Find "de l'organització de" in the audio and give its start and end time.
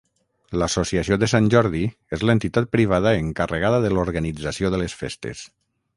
3.85-4.85